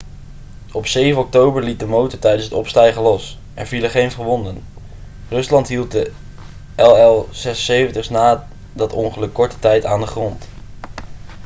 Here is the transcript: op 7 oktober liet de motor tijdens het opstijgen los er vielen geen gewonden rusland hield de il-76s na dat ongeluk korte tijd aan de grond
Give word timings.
op 0.71 0.85
7 0.87 1.21
oktober 1.21 1.63
liet 1.63 1.79
de 1.79 1.85
motor 1.85 2.19
tijdens 2.19 2.43
het 2.43 2.53
opstijgen 2.53 3.01
los 3.01 3.37
er 3.53 3.67
vielen 3.67 3.89
geen 3.89 4.11
gewonden 4.11 4.63
rusland 5.29 5.67
hield 5.67 5.91
de 5.91 6.11
il-76s 6.75 8.09
na 8.09 8.47
dat 8.73 8.93
ongeluk 8.93 9.33
korte 9.33 9.59
tijd 9.59 9.85
aan 9.85 9.99
de 9.99 10.07
grond 10.07 10.47